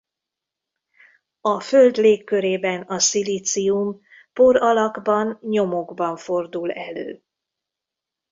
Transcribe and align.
A 1.41 1.59
Föld 1.59 1.97
légkörében 1.97 2.81
a 2.81 2.99
szilícium 2.99 4.01
por 4.33 4.55
alakban 4.55 5.37
nyomokban 5.41 6.17
fordul 6.17 6.71
elő. 6.71 7.23